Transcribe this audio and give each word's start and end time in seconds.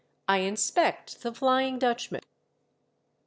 I 0.27 0.39
INSPECT 0.39 1.21
THE 1.21 1.31
FLYING 1.31 1.77
DUTCHMAN. 1.77 2.23